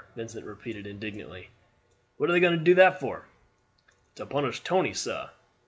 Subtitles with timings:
[0.15, 1.49] Vincent repeated indignantly.
[2.17, 3.27] "What are they going to do that for?"
[4.15, 5.29] "To punish Tony, sah.